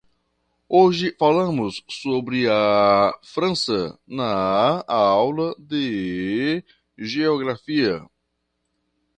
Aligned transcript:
Hoje 0.67 1.15
falamos 1.19 1.83
sobre 1.87 2.49
a 2.49 3.13
França 3.21 3.99
na 4.07 4.83
aula 4.87 5.53
de 5.59 6.63
geografia. 6.97 8.01